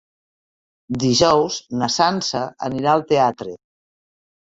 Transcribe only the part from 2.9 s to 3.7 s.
al teatre.